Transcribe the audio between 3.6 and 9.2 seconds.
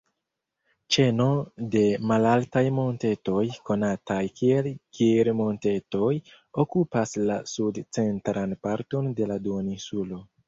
konataj kiel Gir-Montetoj, okupas la sud-centran parton